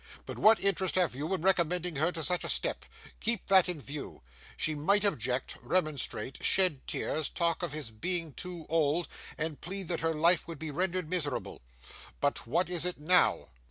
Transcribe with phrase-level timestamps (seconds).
[0.25, 2.85] But what interest have you in recommending her to such a step?
[3.19, 4.23] Keep that in view.
[4.57, 9.99] She might object, remonstrate, shed tears, talk of his being too old, and plead that
[9.99, 11.61] her life would be rendered miserable.
[12.19, 13.49] But what is it now?